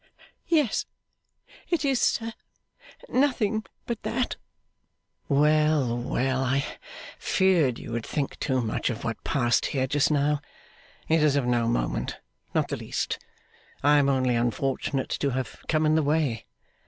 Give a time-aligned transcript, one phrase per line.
[0.47, 0.87] 'Yes
[1.69, 2.33] it is, sir.
[3.07, 4.35] Nothing but that.'
[5.29, 6.43] 'Well, well!
[6.43, 6.65] I
[7.19, 10.41] feared you would think too much of what passed here just now.
[11.07, 12.17] It is of no moment;
[12.55, 13.19] not the least.
[13.83, 16.47] I am only unfortunate to have come in the way.